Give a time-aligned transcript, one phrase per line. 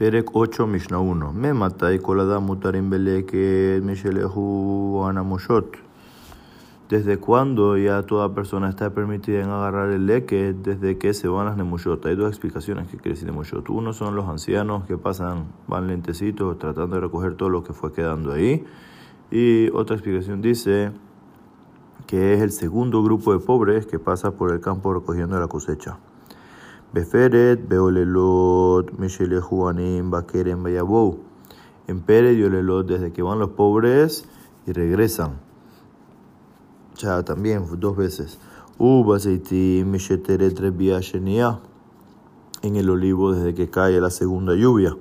[0.00, 1.34] Perek 8, Mishnah 1.
[1.34, 5.76] Me matai kolada mutarim beleke mishelehu anamoshot.
[6.88, 10.54] ¿Desde cuándo ya toda persona está permitida en agarrar el leque?
[10.54, 12.06] Desde que se van las nemushot.
[12.06, 13.68] Hay dos explicaciones que decir nemushot.
[13.68, 17.92] Uno son los ancianos que pasan, van lentecitos tratando de recoger todo lo que fue
[17.92, 18.64] quedando ahí.
[19.30, 20.92] Y otra explicación dice
[22.06, 25.98] que es el segundo grupo de pobres que pasa por el campo recogiendo la cosecha.
[26.92, 31.20] Beferet, Beolelot, Mishele Juanim, Bakeren, Bayabou.
[31.86, 34.24] En Pérez y Olelot, desde que van los pobres
[34.66, 35.38] y regresan.
[36.96, 38.40] Ya también, dos veces.
[38.78, 41.60] Ubaseiti, Misheteret, Rebia, Shenia.
[42.62, 44.96] En el olivo, desde que cae la segunda lluvia.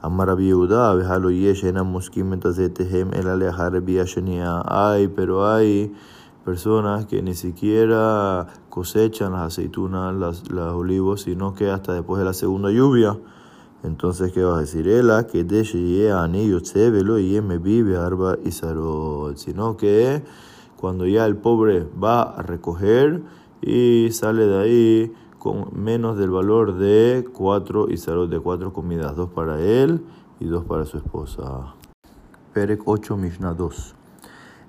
[0.00, 4.62] Amar Abiuda, Bejalo Yeshena, Muskim, Metazetehem, El Alejar, Shenia.
[4.64, 5.92] Ay, pero hay
[6.48, 12.24] personas que ni siquiera cosechan las aceitunas, las, los olivos, sino que hasta después de
[12.24, 13.18] la segunda lluvia.
[13.82, 14.88] Entonces, ¿qué vas a decir?
[14.88, 20.22] Ela que de anillo velo y me vive arba y Sino que
[20.78, 23.20] cuando ya el pobre va a recoger
[23.60, 29.28] y sale de ahí con menos del valor de cuatro isarot, de cuatro comidas, dos
[29.28, 30.00] para él
[30.40, 31.74] y dos para su esposa.
[32.54, 33.97] Perek 8, Mishnah 2.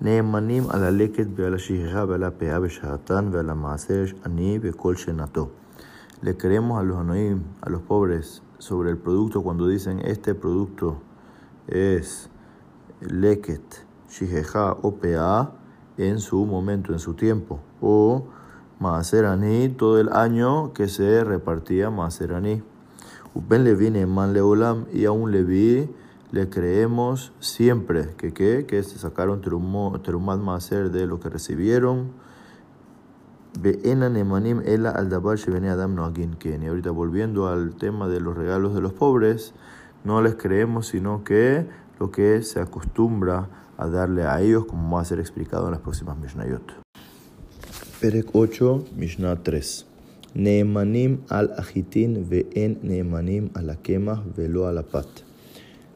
[0.00, 5.48] נאמנים על הלקט ועל השכחה ועל הפאה בשעתן ועל המעשר עני בכל שנתו.
[6.22, 11.02] Le creemos a los anoim, a los pobres, sobre el producto cuando dicen este producto
[11.66, 12.30] es
[13.00, 15.50] leket, shijeja o pea
[15.96, 17.58] en su momento, en su tiempo.
[17.80, 18.28] O
[18.78, 22.62] maaserani todo el año que se repartía maaserani.
[23.34, 25.90] Upen levi man leolam y a un levi
[26.31, 32.11] le creemos siempre que, que, que se sacaron terumat maser de lo que recibieron.
[33.63, 33.69] Y
[36.67, 39.53] ahorita volviendo al tema de los regalos de los pobres,
[40.03, 41.65] no les creemos sino que
[41.99, 45.81] lo que se acostumbra a darle a ellos, como va a ser explicado en las
[45.81, 46.73] próximas Mishnayot.
[48.01, 49.87] Perek 8, Mishnah 3.
[50.35, 55.26] Neemanim al ajitin ve'en neemanim al akemah velo al apat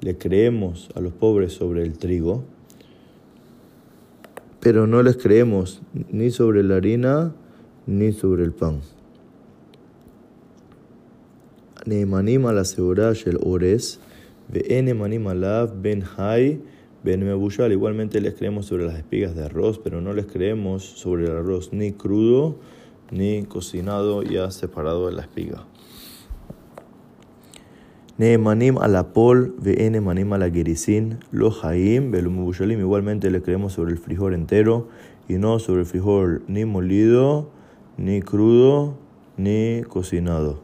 [0.00, 2.44] le creemos a los pobres sobre el trigo,
[4.60, 7.34] pero no les creemos ni sobre la harina
[7.86, 8.80] ni sobre el pan.
[11.86, 13.98] Neemanim al el ores,
[14.52, 16.60] ve'enemanim alav ben hay
[17.02, 17.72] ben mebushal.
[17.72, 21.72] Igualmente les creemos sobre las espigas de arroz, pero no les creemos sobre el arroz
[21.72, 22.58] ni crudo
[23.10, 25.64] ni cocinado ya separado de la espiga.
[28.18, 33.92] Neemanim a la pol, ve manim a la gerisin, lo jaim, Igualmente le creemos sobre
[33.92, 34.88] el frijol entero
[35.28, 37.48] y no sobre el frijol ni molido,
[37.96, 38.96] ni crudo,
[39.36, 40.60] ni cocinado.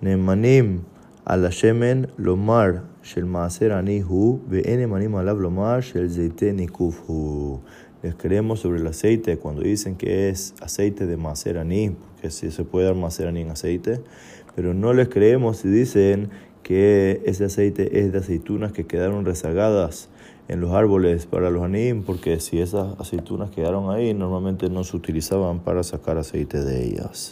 [0.00, 0.80] Neemanim
[1.24, 7.60] a la shemen, lomar, shel maaser anihu, ve manim alav lomar, shel zeite nikufhu.
[8.02, 12.50] Les creemos sobre el aceite cuando dicen que es aceite de maaser ani, porque si
[12.50, 14.00] se puede dar en aceite
[14.54, 16.30] pero no les creemos si dicen
[16.62, 20.08] que ese aceite es de aceitunas que quedaron rezagadas
[20.48, 24.96] en los árboles para los anim, porque si esas aceitunas quedaron ahí, normalmente no se
[24.96, 27.22] utilizaban para sacar aceite de ellas.